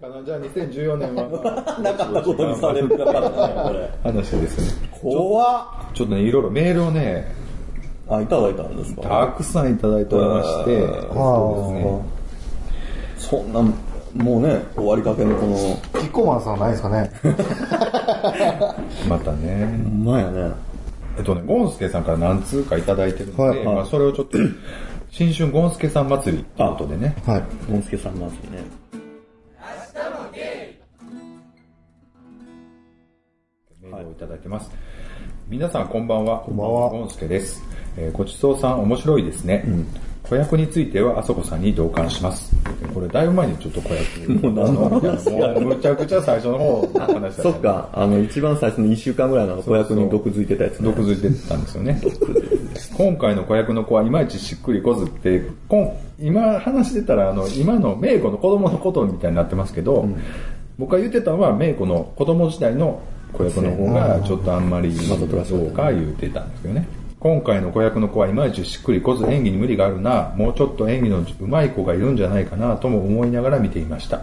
[0.00, 0.22] かな？
[0.24, 1.28] じゃあ2014年は。
[1.82, 3.90] なかったことにされるかったね、これ。
[4.12, 4.88] 話ですね。
[5.00, 5.94] 怖っ。
[5.94, 7.34] ちょっとねいろいろメールをね
[8.08, 9.02] あ、いただいたんですか？
[9.02, 10.86] たくさんいただいておりまして。
[10.86, 11.14] あー。
[11.14, 12.02] そうですね。
[13.18, 15.56] そんな、もうね、終わりかけのこの、
[16.00, 17.10] キッコーマンさんないですかね？
[19.08, 19.80] またね。
[19.84, 20.52] ほんまやね。
[21.18, 23.64] えっとねゴンスケさんから何通かいただいてるので、はい。
[23.64, 24.36] まあ、それをちょっと
[25.16, 27.42] 新春ゴンスケさん祭りということでねはい。
[27.72, 28.62] ゴンスケさんまずね。
[33.80, 34.70] メールをいただいてます。
[35.48, 36.40] 皆さんこんばんは。
[36.40, 37.62] こんばんはゴンスケです。
[37.96, 39.64] えーごちそうさん面白いですね。
[40.28, 42.52] 子役についてはあそこさんに同感します。
[42.92, 44.32] これだいぶ前にちょっと子役。
[44.32, 47.60] もう何の話やもうむちゃくちゃ最初の方の話だったそっ。
[47.60, 50.86] か、あの、一番最初の1週間ぐらいの子役に毒づいてたやつね。
[50.86, 52.00] 毒づいてたんですよね。
[52.96, 55.42] 今回の子役の子はいまいちしっくりこずって、
[56.18, 60.08] 今話してたら、あの、今のメイコの子供のことみたいになってますけど、
[60.78, 63.00] 僕が言ってたのはメイコの子供時代の
[63.32, 67.05] 子役の方がちょっとあんまりどうか言ってたんですけどね。
[67.18, 74.20] 今回の子役の子はいまいちしっくりこず演技に無理があるな、もうちょっと演技の上手い子がいるんじゃないかなとも思いながら見ていました。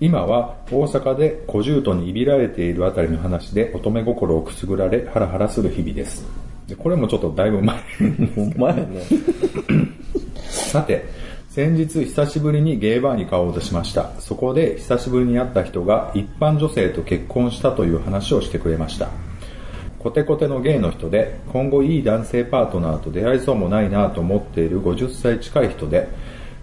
[0.00, 6.24] 今は大阪で小獣とにいびられているあたりの話で乙女心をくすぐられハラハラする日々です。
[6.68, 7.76] でこれもちょっとだいぶ前。
[8.36, 9.02] ほんまやね。
[10.48, 11.04] さて、
[11.48, 14.12] 先日久しぶりにゲイバーに顔を出しました。
[14.20, 19.08] そこで久しぶりに会った人が一般女性と結婚したという話をしてくれました。
[19.98, 26.08] コテコテのゲイの人で、今後いい男性パートナーと出会いそうもないなと思っている50歳近い人で、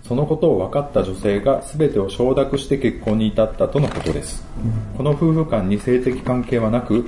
[0.08, 4.46] そのことを分かった女性が全てを承諾して結婚に至ったとのことです。
[4.96, 7.06] この夫婦間に性的関係はなく、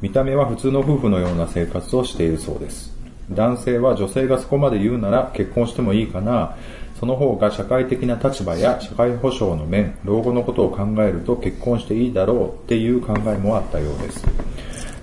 [0.00, 2.94] 見た目は普通の夫婦のような生活をしているそうです。
[3.30, 6.54] 男性は女性がそこまで言うなら結婚してもいいかな、
[7.00, 14.24] その方が社会的な立場や社会保障の面、老後のことを考えると結婚していいだろうっていう考えもあったようです。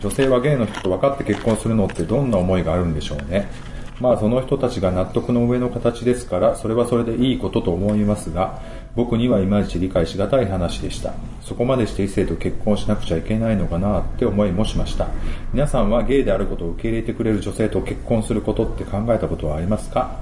[0.02, 3.48] 女性はゲイの人と分かって結婚するのってどんな思いがあるんでしょうね。
[4.00, 8.60] まあその人たちが納得の上の形ですから、それはそれでいいことと思いますが、
[8.96, 11.14] 僕にはいまいち理解しがたい話でした。
[11.44, 15.08] そこまでして異性と結婚しなくちゃいけないのかなって思いもしました。
[15.54, 20.20] 皆さんはゲイであることを受け入れてくれる女性と結婚することって考えたことはありますか？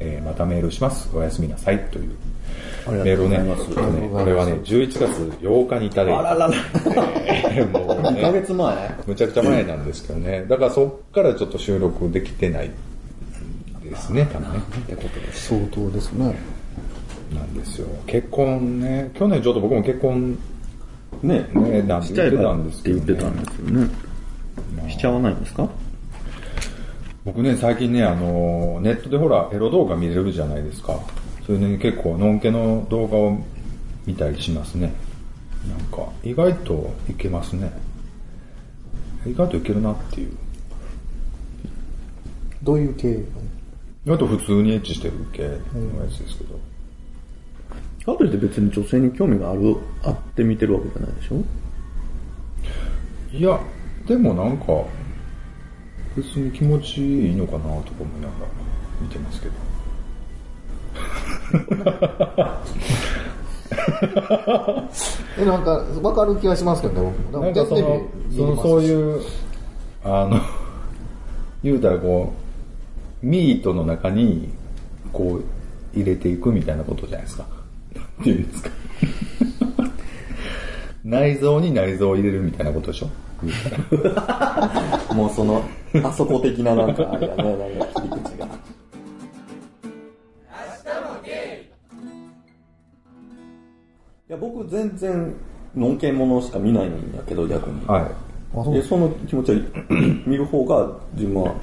[0.00, 1.16] えーまたメールします。
[1.16, 1.78] おやすみなさい。
[1.90, 2.16] という
[2.90, 3.38] メールをね、
[4.12, 5.02] これはね、11月
[5.40, 6.18] 8日にいただいて。
[6.18, 6.54] あららら。
[7.26, 10.44] え ーもう2ヶね、月前むちゃくちゃ前なんですけどね。
[10.48, 12.70] だからそっからちょっと収録できてない
[13.82, 14.58] ですね、多分ね。
[14.78, 15.48] ってことです。
[15.48, 16.34] 相当ですね。
[17.34, 17.86] なんですよ。
[18.06, 20.38] 結婚ね、去年ちょっと僕も結婚
[21.22, 21.46] ね。
[21.54, 23.36] ね、なんて言ってたんですけど、ね言ってたん。
[23.36, 24.90] ですよね。
[24.90, 25.66] しちゃわないんですか？
[27.24, 30.98] 僕ね、最近ね、あの、ネットでほら、エロ動画見れるじゃないですか。
[31.46, 33.38] それでね、結構、のんけの動画を
[34.06, 34.94] 見たりしますね。
[35.68, 37.70] なんか、意外といけますね。
[39.26, 40.32] 意外といけるなっていう。
[42.62, 43.12] どういう系？
[43.12, 43.24] 意
[44.06, 45.58] 外と普通にエッチしてる系のや
[46.10, 46.58] つですけど。
[48.12, 51.44] かといって別に女性に興味がある、あって見てるわけじゃないでしょ？
[53.36, 53.60] いや、
[54.06, 54.66] でもなんか、
[56.16, 58.46] 別に気持ちいいのかなとか思いながら
[59.00, 59.73] 見てますけど。
[65.38, 67.42] え、なんか、わかる気がしますけどね、僕も。
[67.44, 68.82] なんかその、そのそうう。
[68.82, 69.22] いう、
[70.04, 70.40] あの、
[71.62, 72.32] 言うたらこ
[73.22, 74.48] う、ミートの中に、
[75.12, 75.44] こう、
[75.98, 77.46] 入れていくみたいなことじゃないですか。
[77.94, 78.70] なんていうんですか。
[81.04, 83.08] 内臓に内臓を入れるみたいなことでしょ
[85.14, 85.62] もうその、
[86.02, 88.46] あそこ的ななんか、あれやね、なんか切り口が。
[94.34, 95.34] や、僕全然、
[95.74, 97.84] のんけものしか見ないんだけど、逆に。
[97.86, 98.02] はい。
[98.02, 99.58] あ、そうで、その気持ちは、
[100.26, 101.54] 見る方が自分は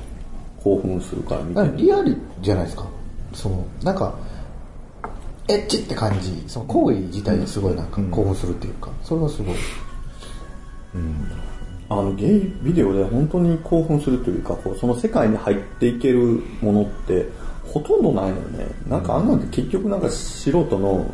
[0.64, 1.68] 興奮するから見てる。
[1.68, 2.88] なんかリアルじゃないですか。
[3.34, 4.14] その、なんか、
[5.48, 9.56] エッチって感じ、その行為自体にすごいなんか興奮するっていうか、それはすごい。
[11.90, 17.28] あの、ゲイビデオで本当に興奮するというか、こう、その世界に入っていけるものって、
[17.66, 18.68] ほとんどないのよね。
[18.88, 21.14] なんかあんなんて結局なんか素人の、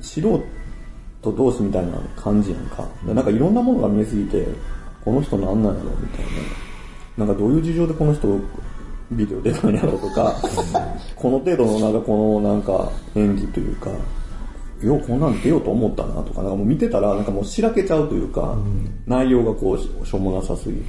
[0.00, 0.42] 素人
[1.30, 2.84] 同士みたいな感じやんか。
[3.06, 4.46] でなんかいろんなものが見えすぎて、
[5.04, 6.24] この人なんなんやろみたい
[7.18, 7.24] な。
[7.24, 8.40] なんかどういう事情でこの人
[9.12, 10.34] ビデオ出たんやろとか、
[11.14, 13.90] この程度のなんかこのなんか演技というか、
[14.86, 18.56] ようこんなん出ようと思ったなとか、なんかもう見てたら、なんかもうしらけちゃうというか、
[19.06, 20.82] 内容がこうし、しょうもなさすぎて。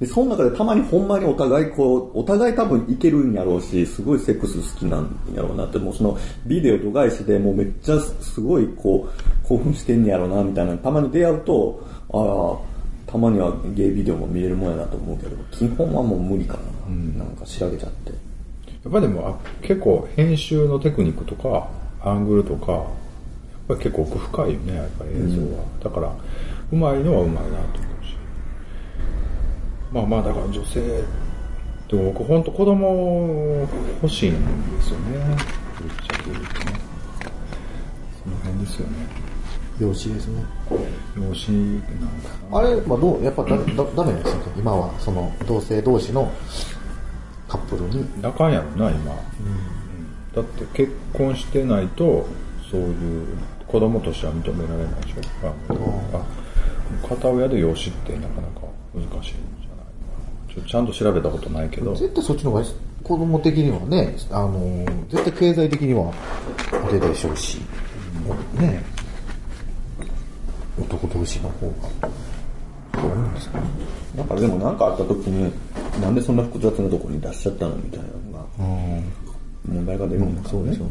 [0.00, 11.82] で、その中でたまにほんまにお互いこう、お互い多分いけるんやろうし、すごいセックス好きなんやろうなって、もうそのビデオと外視でもうめっちゃすごいこう、興奮してんねやろうなみたいなたまに出会うと、
[12.12, 12.62] あ
[13.08, 17.24] あ、たまにはゲイビデオも見れるもんやなと思うけど、基本はもう無理かな。
[17.24, 18.12] なんかしらけちゃって。
[18.84, 21.68] やっぱりでもあ結構編集のテクニックとか
[22.02, 22.82] アングルとかやっ
[23.68, 26.14] ぱり結構奥深いよねやっぱり映像は、だから
[26.72, 28.16] うまいのはうまいなと思うし。
[29.92, 30.80] まあまあだから女性
[31.88, 33.66] でも僕本当子供
[34.02, 34.34] 欲しいん
[34.76, 35.36] ですよね。
[35.80, 36.80] ぶっちゃけ言うとね。
[38.22, 39.28] その辺ですよね。
[39.80, 40.42] 養子ですね。
[41.16, 41.88] 養子なんか
[42.50, 44.38] なあれはどう、やっぱだ、だ、ダメなんですよ。
[44.56, 46.30] 今は、その、同性同士の
[47.48, 48.04] カップルに。
[48.22, 49.87] あかんやろな今、うん
[50.42, 52.26] だって結婚してないと
[52.70, 53.26] そういう
[53.66, 60.12] 子供としては認められないでしょああ片親で養子ってなかなか難しいんじゃないか
[60.48, 60.54] な。
[60.54, 61.94] ちょちゃんと調べたことないけど。
[61.94, 62.64] 絶対そっちの方が
[63.02, 66.12] 子供的にはね、あの、絶対経済的には
[66.72, 67.58] あれでしょうし、
[68.54, 68.82] ね、
[70.80, 71.72] 男同士の方が、
[73.00, 73.64] どう思うんですかね。
[74.16, 75.52] だからでもなんかあった時に、
[76.00, 78.44] なんでそんな複雑なところに出しちゃったのみたいなのが、
[79.68, 80.90] 問題が出るんだそうですよね。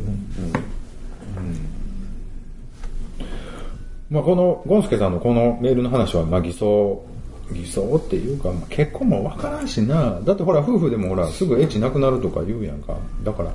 [4.10, 7.04] まあ、このゴンスケさんのこのメールの話はまあ偽装
[7.52, 10.20] 偽装っていうか、まあ結婚もわからんしな。
[10.22, 12.98] だってほら夫婦でもほらすぐエッチなくなるとか言うやんか。
[13.24, 13.52] だから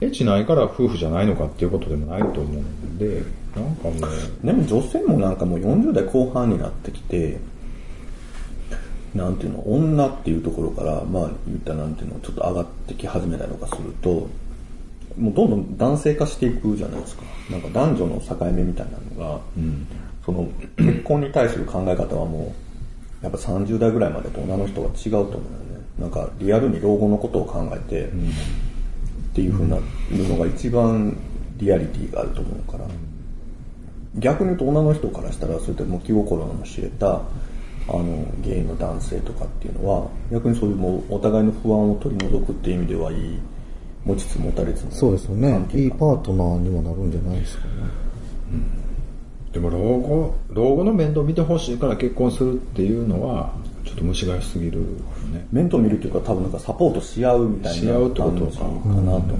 [0.00, 3.22] エッチないから夫婦じゃないのかっていうことでもないと思うんで
[3.54, 3.90] なんかも
[4.42, 7.38] うでも女性もなんかもう40代後半になってきて、
[9.14, 14.28] なんていうの、女っていうところから、まあ言ったらなんていうの、ちょっと上がってき始めたりとかすると、
[15.16, 17.22] もうどんどん男性化していくじゃないですか。
[17.50, 18.86] なんか男女の境目みたい
[19.16, 19.40] なのが、
[20.24, 22.54] その結婚に対する考え方はも
[23.22, 25.44] う、やっぱ30代ぐらいまでと女の人が違うと思うよね。
[25.98, 28.10] なんかリアルに老後のことを考えて、っ
[29.34, 29.76] ていうふうな
[30.10, 31.16] のが一番
[31.56, 32.86] リアリティがあると思うから、
[34.16, 37.22] 逆に言うと女の人からしたらそういったもう気心の知れた
[37.88, 43.38] あのゲイの男性とかっていうのは逆にそういうもうお互いの不安を取り除くっていう意味ではいい
[44.04, 45.66] 持ちつ持たれつのそうですよね。
[45.74, 47.70] いいパートナーにもなるんじゃないですかね。
[49.52, 53.52] でも老後老後の面倒見てほしいから結婚するっていうのは
[53.84, 54.84] ちょっと虫が良すぎるよ
[55.32, 55.46] ね。
[55.50, 58.52] 面倒見るっていうか多分なんかサポートし合うみたいなし合うってことか。
[58.52, 59.38] かなと思う、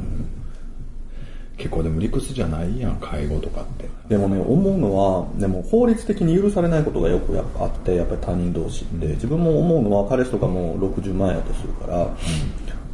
[1.57, 3.89] 結構でも理屈じゃないやん介護とかって。
[4.09, 12.11] でもね、思うのは、でも法律的に許されないことがよくやっぱあって、やっぱり他人同士って、自分も思うのは彼氏とかも60万円やとするから、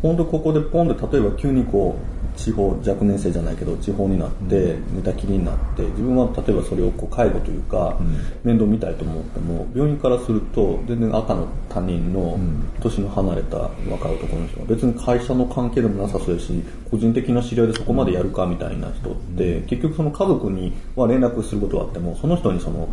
[0.02, 7.98] 本当ここでポンで例えば急にこう、地方、若年性じゃないけど、地方になって、寝たきりになって、自分は例えばそれをこう介護というか、
[8.44, 12.38] 面倒見たいと思っても、病院からすると、全然赤の他人の、
[12.80, 22.88] 年の離れた若い男の人が、別に会社の関係でもなさそうやし、個人的な知り合いでそこまでやるかみたいな人って、結局その家族には連絡することはあっても、その人にその、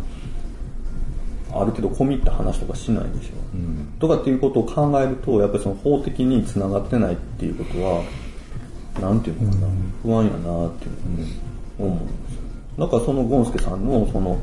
[1.54, 3.32] ある程度込み入った話とかしないでしょ、
[4.00, 8.02] とかっていうことを考えると、やっぱりその法的に繋がってないっていうことは、
[9.00, 9.66] なんていうのかな、
[10.02, 10.88] 不安やなってい
[11.78, 12.40] うのを思うんですよ。
[12.78, 14.38] だからそのゴンスケさんのその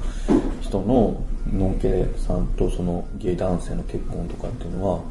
[0.61, 5.01] 人ののんけさんとそのゲイ男性の結婚とかっていうのは、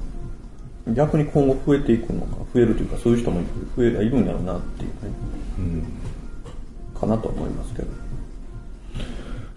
[0.95, 3.41] 逆に今後増えていくのか、増えるというかそういう人も
[3.77, 5.85] 増えいるんやろうなっていうね、
[6.99, 7.89] かなと思いますけど。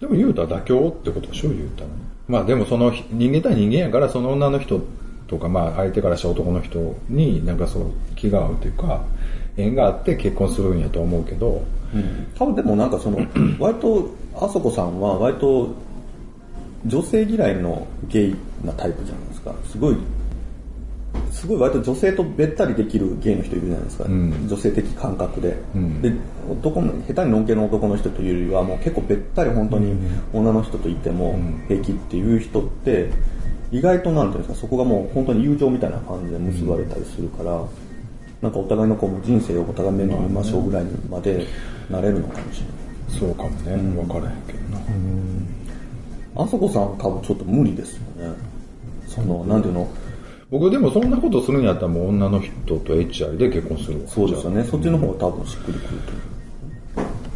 [0.02, 1.88] でも言うたら妥協ってことでしょ言うたら。
[1.88, 1.94] ね
[2.34, 4.82] まあでもその人間対人間やからその女の人
[5.28, 9.06] とかまあ相手からした男の人になんかそう気が合うというか
[9.56, 11.64] 縁があって結婚するんやと思うけど
[12.36, 13.20] 多分でもなんかその、
[13.60, 15.70] 割と、あそこさんは割と、
[16.86, 19.54] 女性嫌いのゲイなタイプじゃないですか。
[19.70, 19.98] すごい、
[21.34, 24.06] すごい割と女性とべったりできるゲイの人いるじゃないですか。
[24.06, 24.48] ん。
[24.48, 25.58] 女性的感覚で。
[25.76, 26.02] ん。
[26.02, 26.14] で、
[26.50, 29.96] 男の、下手にのんけの男の人というよりはもう結構べったり本当に
[30.32, 31.38] 女の人といても
[31.68, 33.10] 平気っていう人って、
[33.72, 37.60] 意外となんていうんですか、そこがもう本当に友情みたいな感じで結ばれたりするから、
[38.42, 41.48] なんかお互いのこう人生をお互い目に見ましょうぐらいにまで
[41.90, 43.20] なれるのかもしれない。
[43.20, 43.76] そうかもね。
[43.76, 46.44] 分からへんけどな。
[46.44, 48.36] あそこさんは多分ちょっと無理ですよね。
[49.08, 49.88] その、なんていうの、
[50.54, 54.64] 僕でもそんなことするんやったらもう女の人と HR で結婚するわそうですよね。
[54.64, 56.12] そっちの方が多分しっくりくると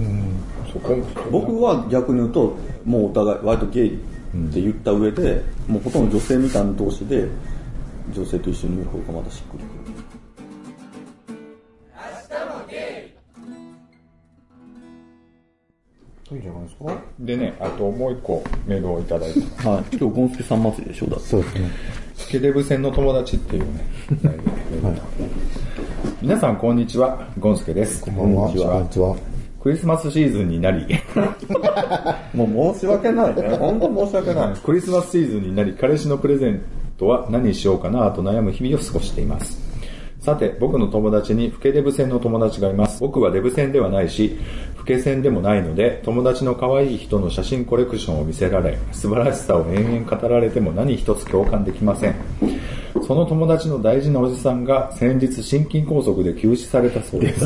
[0.04, 0.72] 思う。
[0.72, 0.96] そこ
[1.32, 2.56] 僕は逆に言うと、
[2.86, 3.98] もうお互い、割とゲイっ
[4.54, 7.28] て言った上で、もうほとんど女性みたいな同士で、
[8.14, 9.68] 女性と一緒にいる方がまだしっくりく
[16.32, 16.38] る。
[16.38, 19.40] いいじゃないですかでね、あともう一個メールをいただいて。
[19.68, 19.98] はい。
[19.98, 21.26] 今日、ゴンスケさん祭りでしょだって。
[21.26, 22.07] そうですね。
[22.18, 23.86] スケデブ戦の友達っていうね、
[26.22, 28.02] 皆さんこんにちは、ゴンスケです。
[28.04, 28.52] こんこんばんは。
[28.52, 29.16] こんにちは。
[29.62, 30.86] クリスマスシーズンになり、
[32.34, 33.58] もう申し訳ないね。
[33.58, 34.54] 本当申し訳ない。
[34.56, 36.62] クリスマスシーズンになり、彼氏のプレゼン
[36.98, 39.67] トは何しようかなと悩む日々を過ごしています。
[40.28, 43.00] さて、僕の友達に、フケデブ戦の友達がいます。
[43.00, 44.38] 僕はデブ戦ではないし、
[44.76, 52.16] フケ戦でもないので、友達の可愛い人の写真コレクションを見せられ、素晴らしさを延々語られても何一つ共感できません。
[53.08, 57.46] その友達の大事なおじさんが先日心筋梗塞で急死されたそうです。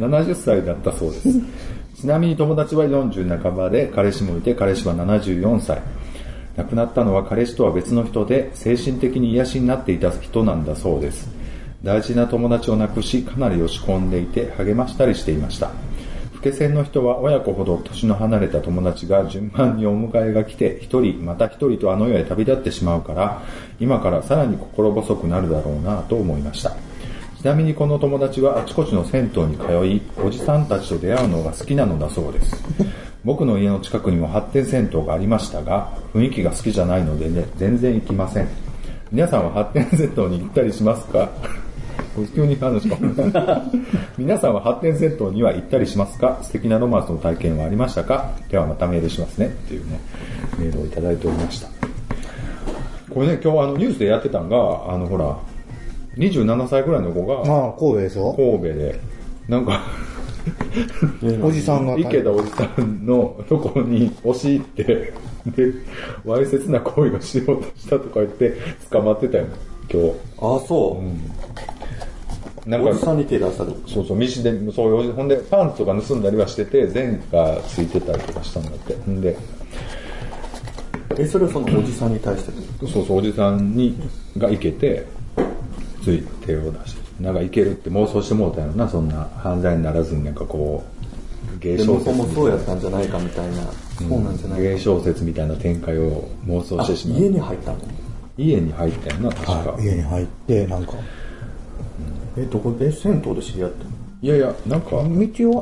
[0.00, 1.28] 70歳だったそうです。
[1.94, 5.80] ちなみに友達は40半ばで、彼氏もいて、彼氏は74歳。
[6.56, 11.37] 亡くなったのは彼氏とは別の人で、精神的に癒しになっていた人なんだそうです。
[11.82, 15.70] 大事な友達を亡くし、かなり落ち込んでいて、励ましたりしていました。
[16.34, 23.42] 老け線の人は親子ほど年の離れた友達が順番にお迎えが来て、一人、また一人とあの世へ旅立ってしまうから、
[23.80, 26.76] 今からさらに心細くなるだろうなと思いました。
[27.38, 32.62] ちなみにこの友達はあちこちの銭湯に通い、おじさんたちと出会うのが好きなのだそうです。
[33.24, 38.48] 僕の家の近くにも発展銭湯がありましたが、雰囲気が好きじゃないのでね、全然行きません。
[39.10, 41.28] 皆さんは発展銭湯に行ったりしますか？
[42.34, 42.96] 急に話か？
[44.18, 46.38] 皆さんは発展銭湯には行ったりしますか？
[46.42, 48.32] 素敵なロマンスの体験はありましたか？
[48.50, 49.46] ではまたメールしますね。
[49.46, 50.00] っていうね、
[50.58, 51.68] メールをいただいておりました。
[53.12, 54.56] これね、今日あのニュースでやってたんが、
[54.92, 55.36] あのほら、
[56.16, 58.32] 27歳ぐらいの子がああ、神戸でしょ？
[58.34, 59.00] 神戸で、
[59.48, 59.80] なんか、
[61.42, 61.96] おじさんが。
[61.98, 64.84] 池田おじさんのところに押し入って、
[65.46, 65.72] で、
[66.24, 68.54] わいせつな行為をしようとしたとか言って
[68.90, 69.46] 捕まってたよ、
[69.90, 70.08] 今日。
[70.40, 71.37] ああ、そう。
[72.68, 73.74] なんおじさか、んに手出したと？
[73.86, 78.92] そうそう、道で、そういう、ほんで、パンツとか盗んだりはしてて、善がついてたりとかしたんだって。
[79.10, 79.34] んで、
[81.16, 82.52] え、それはそのおじさんに対して？
[82.86, 83.98] そうそう、おじさんに、
[84.36, 85.06] がいけて、
[86.04, 90.84] つい手を出して、なんかいけるって妄想してもうたよな、そんな犯罪にならずになんかこ
[91.56, 93.62] う、芸で、小説もそうやったんじゃないかみたいな。
[93.98, 97.20] そうなんじゃない芸小説みたいな展開を妄想あしてしまう。
[97.20, 97.78] 家に入ったの？
[98.36, 99.52] 家に入ったよな、確か。
[99.52, 100.92] はい、家に入って、なんか、
[102.42, 102.90] え、どこで？
[102.92, 103.90] 銭湯で知り合ったの？
[104.20, 105.04] いやいや、なんか、道を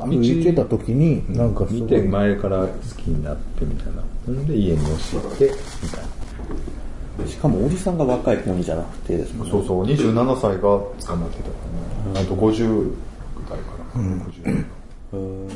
[0.07, 4.03] 歩いてた時に、なんかす見て前から好きになってみたいな。
[4.25, 5.45] ほんで家に押し入って、
[5.83, 7.27] みたいな。
[7.27, 11.49] しかもおじさんが若い子にじゃなくてですねそうそう、27歳が捕まってたか
[12.15, 12.21] らね。
[12.21, 12.93] あと50
[13.49, 14.03] 代かな。
[15.13, 15.47] 50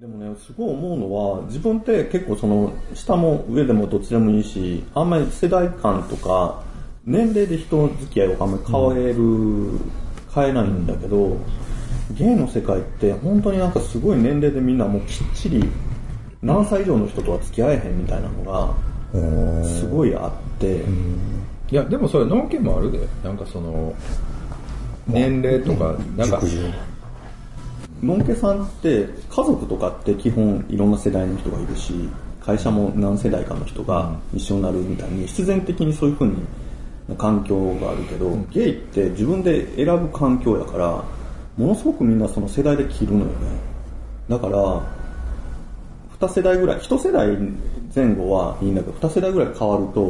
[0.00, 6.62] でもね、すごい思うのは、自分って結構その、下も上でもどっちでもいいし、あんまり世代間とか、
[7.04, 9.78] 年齢で人付き合いをあんまり変える、
[10.34, 11.36] 変えないんだけど、
[12.12, 15.62] ゲイの世界って本当になんかすごい年齢でみんなもうきっちり、
[16.40, 18.74] 何歳以上の人とは付き合えへんみたいなの
[19.12, 20.82] が、すごいあって、
[21.70, 23.06] いや、でもそれ、ノンケもあるで。
[23.22, 23.94] なんかその、
[25.06, 26.40] 年齢とか、なんか。
[28.02, 31.92] のんけさんって家族とかって基本いろんな世代の人がいるし
[32.40, 36.36] 会社も何世代かの人が一緒になるみたいに必然的にそういう風に
[37.18, 41.04] 環境があるけど、ゲイって自分で選ぶ環境やから
[41.56, 43.32] ものすごくみんなその世代で切るのよね。
[44.28, 44.80] だから
[46.20, 47.36] 2世代ぐらい1世代
[47.94, 50.00] 前後はいいんだけど2世代ぐらい変わると、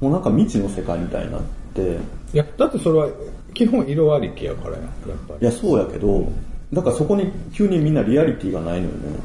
[0.00, 1.42] もうなんか未知の世界みたいになっ
[1.74, 1.98] て。
[2.32, 3.08] いや、だってそれは、
[3.54, 4.90] 基本色ありきやからや、やっ
[5.28, 5.40] ぱり。
[5.40, 6.28] いや、そうやけど、
[6.72, 9.18] だからそこに急にみんなリアリティがないのよね。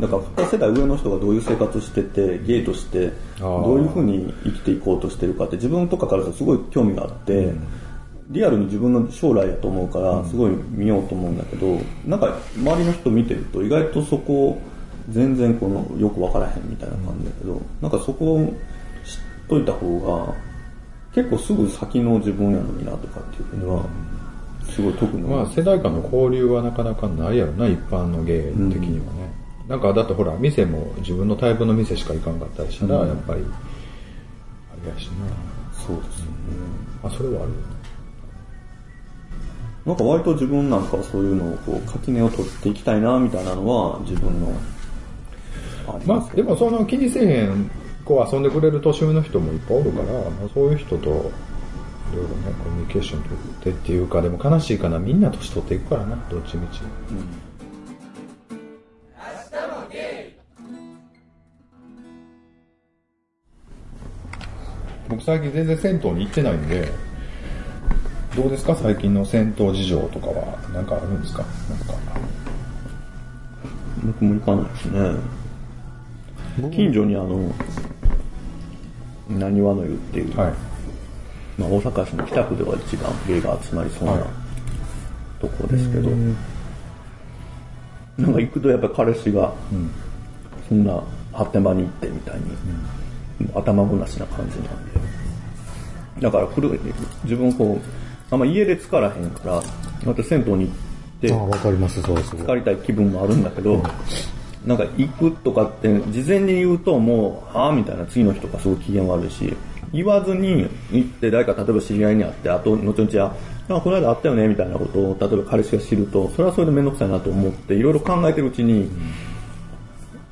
[0.00, 7.52] だから2世代上の人がどういう生活してて、ゲイとしてどういうふうに生きていこうとしてるかって自分とかからすごい興味があって、
[8.28, 14.58] リアルに自分の将来やと思うからすごい見ようと思うんだけど、なんか周りの人見てると意外とそこ
[15.10, 18.52] 全然このよくわからへんみたいな感じだけど、なんかそこを知っ
[19.48, 20.34] といた方が
[21.14, 23.84] 結構すぐ先の自分やのになとかっていうふうには、
[24.70, 28.42] すごい特にまあ世代間の交流はなかなかないやろな、一般の芸
[28.72, 29.46] 的にはね。
[29.68, 35.10] なんかだってほら、店も自分のタイプの店しか行かんかったりしたら、やっぱり、あれやし
[35.86, 36.32] そうですよね。
[37.02, 37.08] な。
[37.08, 37.76] あ、それはあるよね。
[39.86, 44.52] なんか割と自分なんかはそういうのをこう垣根を取っていきたいなみたいなのは自分の
[45.88, 47.70] ありまあ、でもその気にせえへん、
[48.04, 51.30] こう遊んでくれる年上の人もいっぱいおるから、まあ、そういう人と、
[52.12, 56.80] いろいろね、コミュニケーション取ってっていうか、でも悲しいかな、みんな年取っていくからな、どっちみち。
[65.08, 66.90] 僕最近全然銭湯に行ってないんで、
[68.34, 68.74] どうですか？
[68.74, 71.44] 最近の戦闘事情とかは何かあるんですか？
[71.70, 71.94] なんか。
[74.04, 76.70] 僕も行かないですね。
[76.70, 77.52] 近所にあの、
[79.28, 80.54] なにわの湯っていう、はい。
[81.58, 84.22] まあ、大阪市の北区では一番芸が集まりそうな、はい。
[85.40, 86.10] とこですけど、
[88.18, 89.52] なんか行くとやっぱ彼氏が、
[90.68, 95.00] そんな発展場に行ってみたいに、頭ごなしな感じなんで。
[96.20, 96.80] だから古い
[97.24, 99.62] 自分こう、あんま家で疲らへんから、
[100.04, 100.74] また銭湯に行っ
[101.20, 102.16] て、ああ、わかります、そう。
[102.16, 103.82] 疲れたい気分もあるんだけど、
[104.64, 109.54] なんか行くとかって事前に言うともう、はぁみたいな次の日とかすごい機嫌悪いし、
[109.96, 113.34] 言わずに行って誰か例えば知り合いに会って、あと後々は、
[113.68, 118.88] あ、この間会ったよねみたいなことを例えば彼氏が知ると、それはそれでめんどくさいなと思っていろいろ考えてるうちに、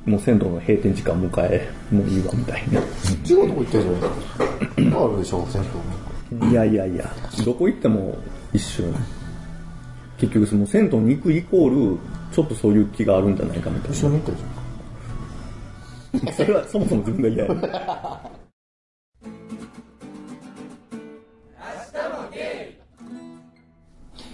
[0.05, 2.79] もう銭湯の閉店時間迎え、もういいわみたいな。
[2.79, 4.07] 違うとこ行ってるじゃないで
[4.85, 5.03] すか。
[5.03, 5.63] あるでしょ、銭
[6.31, 6.51] 湯に。
[6.51, 7.11] いやいやいや、
[7.43, 8.15] どこ行っても
[8.53, 8.93] 一瞬。
[10.17, 11.97] 結局その銭湯に行くイコール、
[12.31, 13.95] ちょっとそういう気があるんじゃないかみたいな。
[13.95, 16.33] 一緒に行ってるじゃん。
[16.33, 17.55] それはそもそも自分が嫌や。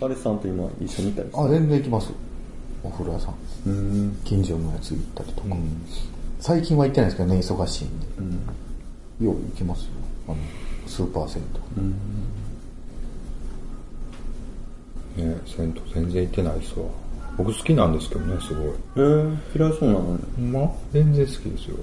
[0.01, 2.11] 彼氏さんと今一緒にいたりあ、全然行きます。
[2.83, 3.35] お風呂屋さん。
[4.25, 5.49] 近所のやつ行ったりとか。
[6.39, 8.07] 最近は行ってないですけどね、忙しいんで。
[9.23, 9.91] よう行きますよ。
[10.29, 10.37] あの、
[10.87, 11.43] スーパー銭
[15.17, 15.23] 湯。
[15.23, 16.85] ね、銭湯全然行ってないですわ。
[17.37, 18.73] 僕好きなんですけどね、すごい。
[18.95, 20.19] えー、嫌いそうなのに。
[20.35, 21.77] ほんま全然好きですよ。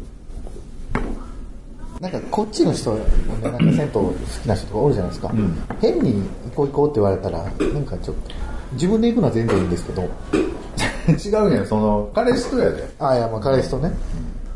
[2.01, 2.97] なんかこっちの人、
[3.43, 5.33] なんか銭湯好きな人とかおるじゃないですか。
[5.81, 8.35] 変に行こう行こうって言われたら、なんかちょっと、
[8.73, 12.89] 自分で行くのは全然いいんですけど、違うねん、その、彼氏とやで。
[12.99, 13.93] ああ、いや、まあ彼氏とね。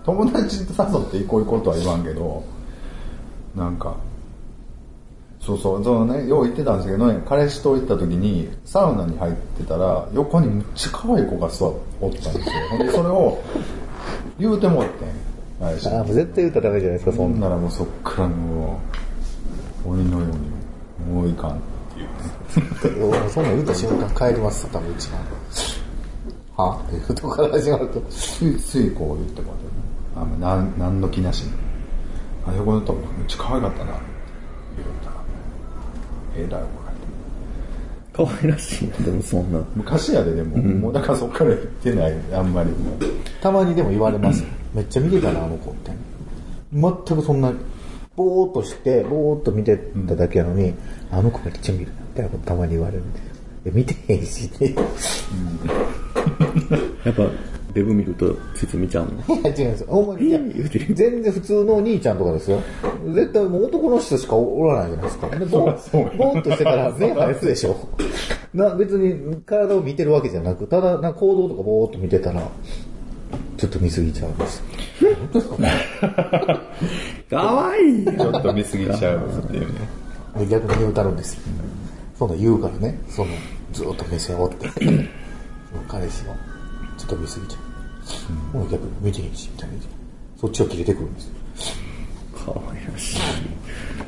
[0.05, 2.43] 友達と誘って行こう行こうとは言わんけど、
[3.55, 3.95] なんか、
[5.41, 12.55] そうそう、そのね、よう言ってたんですけどね、彼氏と行った時に、サウナに入ってたら、横にむっちゃ可愛い子が座っておったんですよ。
[12.71, 13.39] ほんで、それを、
[14.39, 17.49] 言うてもってん、ああ、もう絶対言ったらダメじゃないですか、そんな。
[17.49, 18.81] ならもうそっからも
[19.87, 20.29] う、鬼のよう
[21.09, 21.72] に、もういかんって
[23.31, 25.09] そんなん言った瞬間帰ります、多分うち
[26.57, 26.67] は？
[26.69, 28.01] はっていうとこから始まると。
[28.11, 30.47] つい、ついこう言ってもらってね。
[30.47, 31.53] あ、ん、なんの気なしに。
[32.47, 33.93] あ、横におったらめっちゃ可愛かったな。
[33.93, 35.17] 言うたら。
[36.37, 36.91] えらい怒ら
[38.27, 38.35] れて。
[38.41, 39.61] 可愛らしいな、でもそんな。
[39.75, 42.71] 昔やで、でも、もうだからそっから行ってない、あんまり。
[43.41, 44.45] たまにでも言われます。
[44.75, 45.91] めっちゃ見てたな、あの子って。
[46.73, 47.51] 全くそんな、
[48.15, 50.75] ぼーっとして、ぼーっと見てただけやのに、
[51.11, 53.18] あの子めっちゃ見るたいなことたまに言われるんで。
[53.64, 54.75] いや見てへんし、ね。
[57.05, 57.22] やっぱ、
[57.75, 59.12] デブ見るとついつい見ちゃうの？
[59.40, 59.87] いや、違うんですよ。
[59.88, 60.29] ほんまに。
[60.29, 62.61] いや言うてる全然普通のお兄ちゃんとかですよ。
[63.14, 65.29] 絶対もう男の人しかおらないじゃないですか。
[65.31, 67.77] でぼーぼーっとしてたら目生えすでしょ。
[68.53, 72.42] な、別に体を見てるわけじゃなく、ただ、な行動とかぼーっと見てたら、
[73.57, 74.62] ちょっと見すぎちゃうんです。
[77.31, 79.68] かわいいちょっと見過ぎちゃうっていうね。
[80.38, 81.40] で逆に言うたるんですよ。
[82.23, 83.33] そんなん言うからね、その、
[83.73, 85.03] ずーっと目線を追って、その
[85.89, 86.33] 彼氏が、
[86.97, 87.59] ちょっと見すぎちゃ
[88.55, 88.57] う。
[88.59, 89.75] もう逆に見てへんし、みたいな。
[90.41, 91.35] そっちを切れてくるんですよ。
[92.45, 93.17] かわいらし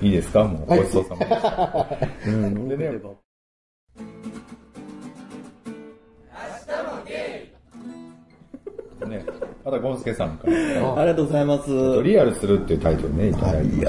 [0.01, 0.07] い。
[0.07, 0.45] いいですか？
[0.45, 1.89] もう、ごちそうさま。
[2.27, 2.85] うん、でね
[9.09, 9.25] ね、
[9.65, 10.53] またゴンスケさんから。
[10.99, 12.03] ありがとうございます。
[12.05, 13.89] リアルするっていうタイトルね、いただいて。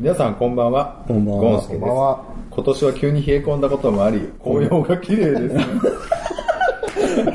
[0.00, 1.04] 皆さんこんばんは。
[1.06, 1.86] こんばんはゴンスケです。
[1.86, 5.64] こんばんは今年は急に冷え込んだこともあり、紅葉が綺麗ですね。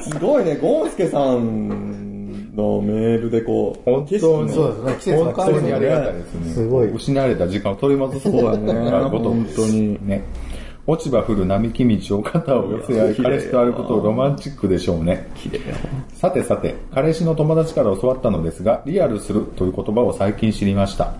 [0.02, 6.54] すごいね、ゴンスケさんのメールでこう、本当に、そうですね季節にありがたいですね。
[6.54, 9.10] すごい失われた時間を取り戻すそうだね。
[9.10, 10.26] こと 本当にね。
[10.86, 15.32] 落ち葉降る並木道を肩を寄せ合い、彼氏と歩くとロマンチックでしょうね。
[15.36, 15.76] 綺麗や
[16.16, 21.14] さてさて、彼氏の友達から教わったのですが、リアルするという言葉を最近知りました。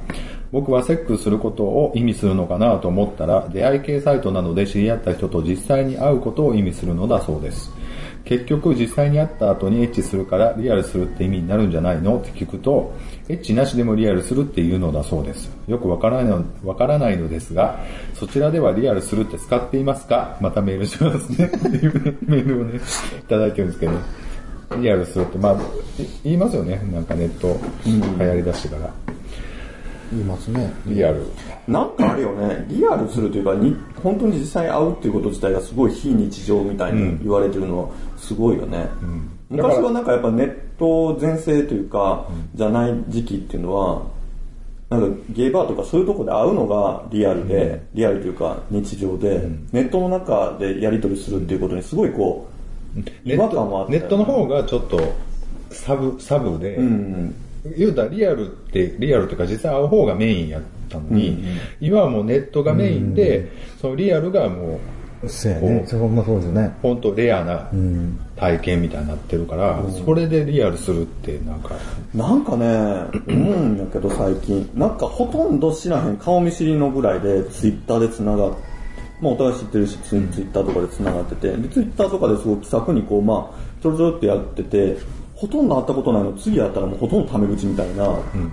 [0.54, 7.72] 僕はセックスすることを意味するのかなと思ったら、出会い系サイトなどで知り合った人と実際に会うことを意味するのだそうです。
[8.24, 12.94] 結局実際に会った後にエッチするからリアルするって意味になるんじゃないのって聞くと、
[13.28, 15.50] エッチなしでもリアルするっていうのだそうです。
[15.68, 17.80] よくわからないのわからないのですが、
[18.14, 20.38] そちらではリアルするって使っていますか？
[20.40, 21.50] またメールしますね。
[22.28, 23.94] メールをね、いただいてるんですけど、
[24.80, 25.58] リアルするって、まあ、
[26.24, 26.80] 言いますよね。
[26.94, 28.94] なんかネット流行り出してから。
[30.12, 30.74] 言いますね。
[30.86, 31.26] リアル。
[31.68, 38.88] なんかあるよね、リアルするというか、に本当に実際に会うっていうこと自体がすごい非日常みたいに言われてるのはすごいよね。
[39.50, 44.02] 昔はなんかやっぱネット全盛というか、じゃない時期っていうのは、
[44.90, 52.48] なんかゲイバーとかそういうとこで会うのがリアルで、リアルというか日常で、ネットの中でやり取りするっていうことにすごいこ
[52.96, 54.00] う、違和ネッ感もあって。
[54.00, 55.00] トネットの方がちょっと
[55.72, 57.36] サブ、サブで、うん
[57.78, 61.44] 言うたらリアルって、リアルっていうか実際会う方がメインやったのに、
[61.80, 64.80] 今はもうネットがメインで、そのリアルがも
[65.24, 65.86] う、そうやね。
[65.88, 66.76] そほんまそうですね。
[66.82, 67.70] 本当レアな
[68.36, 71.76] 体験みたいになってるから、それでリアルするってなんか、
[72.14, 72.66] なんかね、
[73.28, 78.54] 思うんやけど最近、なんかほとんど知らへん顔見知りのぐらいでツイッターで繋がっ
[79.24, 84.98] まあお互い知ってるし、ツイツイッターとかで繋がってて、で、ツイッターとかですごい気さくにこう、まあ、ちょろちょろってやってて、
[85.44, 88.08] ほとんど会ったことないの、次会ったらもうほとんどタメ口みたいな、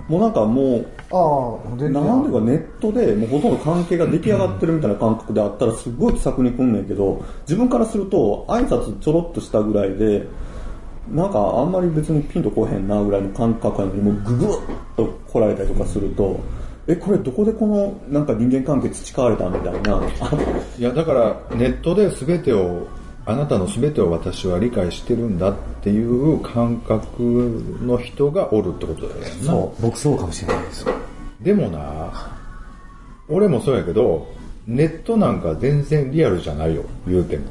[0.09, 10.27] もうなんかもう、ああ、なんでかネットでもうほとんど関係が出来上がってるみたいな感覚であったらすごい気さくに来んねんけど、自分からすると挨拶ちょろっとしたぐらいで、
[11.09, 16.41] なんかあんまり別にピンとこへんなぐらいの感覚なのにもうググッと来られたりとかすると、
[16.87, 20.01] え、これどこでこのなんか人間関係培われたみたいな、あ
[20.77, 22.85] いやだからネットで全てを
[23.25, 30.85] あなたの全てを私は理解してるんだっていう感覚の人がおるってことだよねそう、僕そうかもしれないです。
[31.39, 32.37] でもな
[33.27, 34.27] 俺もそうやけど
[34.67, 37.45] ネットなんか全然リアルじゃないよ言うても。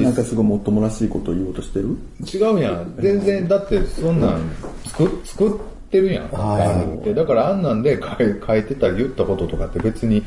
[0.00, 1.96] なんかすごいもっともらしいことを言おうとしてる？
[2.24, 2.70] 違うや。
[2.72, 4.50] ん全然だってそんなん
[4.84, 5.52] 作作っ
[5.90, 6.28] てるやん。
[6.30, 7.14] はい。
[7.14, 10.24] だからあんなんで書いてたり言ったこととかって別に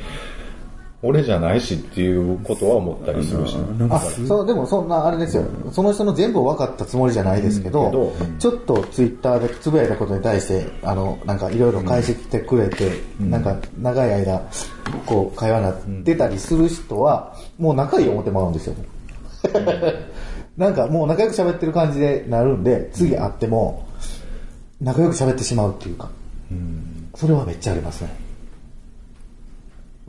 [1.01, 3.55] 俺じゃないしっていうことは思ったりするし。
[3.89, 5.45] あ、そう、でもそんな、あれですよ。
[5.71, 14.41] その人の全部分かったつもりじゃないですけど、ちょっとツイッターでつぶやいたことに対して、あの、なんかいろいろ返してくれて、なんか長い間、
[15.05, 18.75] こう、会話になってたりする人は、もう仲いい思ってもらうんですよ。
[20.57, 23.85] なんかもう仲良く喋ってる感じでなるんで、次会っても、
[24.81, 26.09] 仲良く喋ってしまうっていうか、
[27.15, 28.29] それはめっちゃありますね。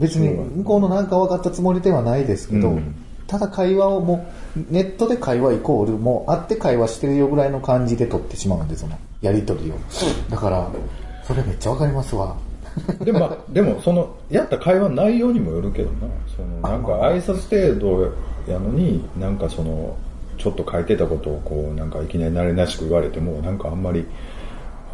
[0.01, 2.95] 別に向こうのなんか分かったつもりではないですけど、うん
[3.31, 9.77] ただ会話をもう、ネットで会話イコール、もう会って会話してるよぐらいの感じで取ってしまうんで、その、やりとりを。
[10.29, 10.69] だから、
[11.25, 12.37] それめっちゃわかりますわ。
[13.05, 16.09] でも、まあ、でも、その、やった会話の内容にもよるけどな。
[16.37, 18.13] その、なんか挨拶程度
[18.53, 19.97] やのに、なんかその、
[20.37, 24.05] ちょっと書いてたことをこう、なんかいきなり慣れなしく言われても、なんかあんまり、あ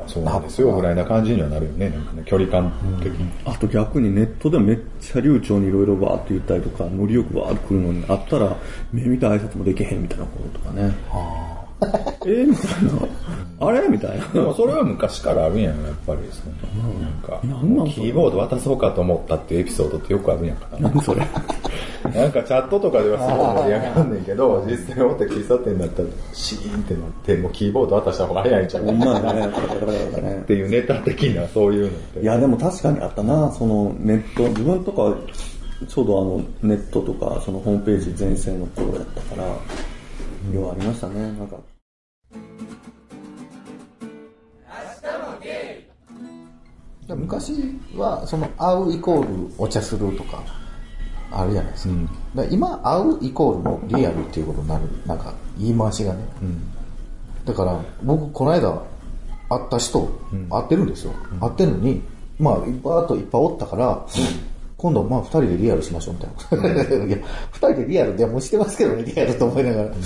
[0.06, 1.90] そうなんですよ、ぐらいな感じにはなるよね。
[1.90, 3.30] なんかね、距離感的に。
[3.44, 8.56] あと逆にネットでもめっちゃ流暢にいろいろバーって言ったりとか、ノリよくバーって来るのに、あったら
[8.92, 10.94] 目見た挨拶もできへんみたいなこととかね。
[11.80, 13.08] えー、みたいな。
[13.58, 13.88] あれ？
[13.88, 14.26] みたいな。
[14.28, 16.20] でもそれは昔からあるんやん、やっぱり。
[16.30, 16.42] そ
[16.86, 20.90] のなんか、なんなんキーボード渡そうかと思ったっていうエピソードってよくあるやんかな。
[20.90, 21.26] 何それ？
[22.14, 29.20] なんかチャットとかではすごい盛り上がんねんけど、実際大手喫茶店だったらシーンってなって、もうキーボード渡した方が早いんちゃうほんまやね。
[29.20, 32.20] カタカタカタカタねっていうネタ的なそういうのって。
[32.20, 35.16] いや、でも確かにあったな、そのネット、自分とか、
[35.88, 39.44] ちょうどあの、ネットとか、そのホームページ全盛の頃やったから、
[40.54, 41.56] ようありましたね、なんか。
[47.14, 47.52] 昔
[47.96, 50.42] は、その、会うイコールお茶するとか、
[51.30, 51.94] あるじゃないですか。
[52.34, 56.20] だから今、会うイコールのリアルっていうことになる、なんか、言い回しがね。
[57.44, 58.82] だから、僕、この間、
[59.48, 60.08] 会った人、
[60.50, 61.12] 会ってるんですよ。
[61.40, 62.02] 会ってるのに、
[62.38, 62.70] まあ、バー
[63.04, 64.04] ッといっぱいおったから、
[64.78, 67.04] 今度、まあ、二人でリアルしましょうみたいな。
[67.06, 67.16] いや、
[67.52, 69.88] 二人でリアルでもしてますけどね、リアルと思いながら。
[69.88, 69.96] だか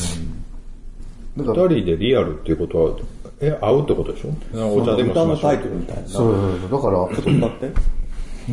[1.55, 2.93] ら、二人でリアルっていうことは、
[3.41, 4.77] え、会うってことでしょ？
[4.77, 6.03] お茶でもし歌のましょうタイトルみたいな。
[6.03, 7.67] ちょそうそうそう、だから、っと歌って。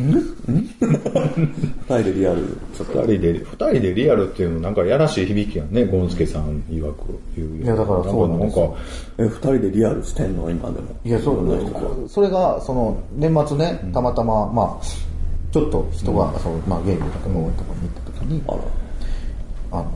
[0.00, 0.22] ん？
[0.50, 2.40] 二人でリアル。
[2.72, 7.62] 二人で、二人でリアルっていうのなんかやらしい響きやんね、ゴンスケさん曰く言う。
[7.62, 8.78] いやだからそうなんですよなんか、
[9.18, 10.50] え、二人でリアルしてんの？
[10.50, 10.86] 今でも。
[11.04, 14.84] いや、そうろんな人がそれが、その、年末ね、たまたま、まあ、
[15.58, 19.90] ちょっと人が、その、まあ、ゲームとかのところに行った時に、あの、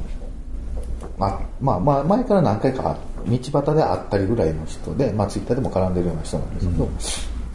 [1.25, 2.96] あまあ、まあ、前から何回か
[3.27, 6.88] 道端で会ったりぐらいの人で、まあ、ツイッターでも絡んでるような人なんですけど、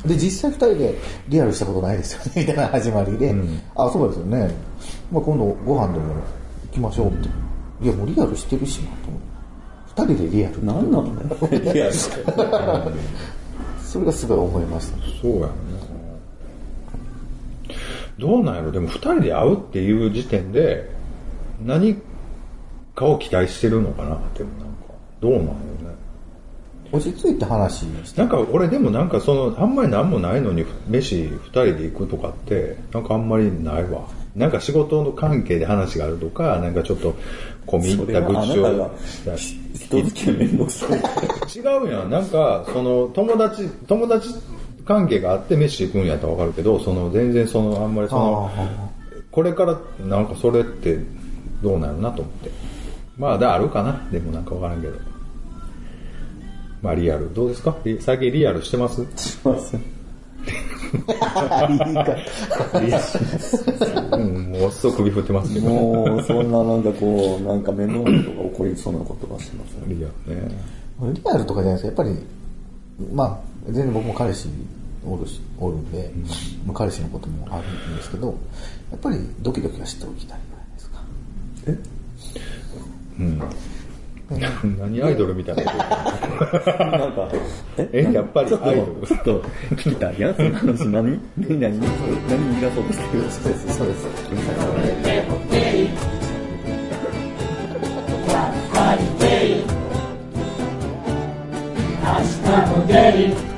[0.08, 0.96] で、実際二人で
[1.28, 3.36] リアルしたことないですよね、みたいな始まりで、
[3.76, 4.56] あ、そうですよね。
[5.12, 6.22] まあ、今度ご飯でも行
[6.72, 7.30] きましょうって。
[7.82, 10.14] いや、もうリアルしてるしな、と思って。
[10.16, 10.66] 二人でリアル。
[10.66, 11.12] なんなのね。
[11.74, 11.98] リアルって。
[13.86, 14.98] それがすごい思いました。
[15.22, 15.54] そうやね。
[18.18, 18.72] どうなんやろ？
[18.72, 20.90] でも二人で会うっていう時点で、
[21.64, 21.98] 何
[22.96, 24.20] かを期待してるのかな？
[24.36, 25.58] でもなんか、どうなんやろね？
[26.92, 27.84] 落ち着いて話。
[28.16, 34.08] なんか俺でもなんかその、あんまり何もないのに飯二人で行くとかって、なんかあんまりないわ。
[34.36, 37.16] なんか仕事の関係で話があるとか、なんかちょっと
[37.66, 39.38] 込み入った愚痴をしたり
[39.74, 41.00] 人付き合いめんどくさい。
[41.58, 42.10] 違うやん。
[42.10, 44.30] なんか、その、友達、友達
[44.88, 48.50] 関係があって飯行くんやったらわかるけど、その全然その、あんまりその、
[49.32, 50.98] これからなんかそれって
[51.62, 52.52] どうなるなと思って。
[53.18, 54.08] まあ、だあるかな。
[54.12, 54.94] でもなんかわからんけど。
[56.82, 57.34] まあ、リアル。
[57.34, 57.76] どうですか？
[57.84, 59.02] リ最近リアルしてます？
[59.16, 59.76] します。
[64.14, 65.70] うん、もうすぐ首振ってますけど。
[65.70, 69.96] もう、そんななんかこう、なんか面倒なことが起こりそうなことがしてますね。
[69.96, 70.52] リアルね。
[71.14, 72.20] リアルとかじゃないですか、やっぱ
[73.00, 74.48] り、まあ、全然僕も彼氏
[75.08, 75.26] おる
[75.60, 76.12] おるんで、
[76.66, 78.38] まあ、彼氏のこともあるんですけど、
[78.92, 81.02] やっぱりドキドキはしておきたいじゃないですか。
[81.68, 81.78] え？
[83.20, 83.42] うん。
[84.78, 85.64] 何アイドルみたいな。
[85.64, 85.78] なん
[87.14, 87.32] か、
[87.78, 89.08] え、やっぱりアイドル。
[89.08, 89.42] ちょっと
[89.76, 91.18] 聞きたやその話何？
[91.38, 91.60] 何？
[91.60, 93.24] 何何逃がそうとしてる？
[93.32, 94.06] そうです、そうです。
[102.08, 102.94] 明日もデ
[103.54, 103.57] イ。